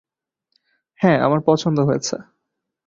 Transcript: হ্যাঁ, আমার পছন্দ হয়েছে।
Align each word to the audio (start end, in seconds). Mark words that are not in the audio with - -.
হ্যাঁ, 0.99 1.17
আমার 1.21 1.39
পছন্দ 1.45 1.77
হয়েছে। 1.79 2.15